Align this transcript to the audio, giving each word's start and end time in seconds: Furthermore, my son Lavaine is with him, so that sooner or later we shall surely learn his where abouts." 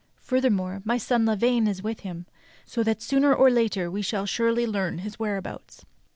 Furthermore, 0.23 0.81
my 0.83 0.97
son 0.97 1.27
Lavaine 1.27 1.67
is 1.67 1.83
with 1.83 1.99
him, 1.99 2.25
so 2.65 2.81
that 2.81 3.03
sooner 3.03 3.31
or 3.35 3.51
later 3.51 3.91
we 3.91 4.01
shall 4.01 4.25
surely 4.25 4.65
learn 4.65 4.97
his 4.97 5.19
where 5.19 5.37
abouts." 5.37 5.85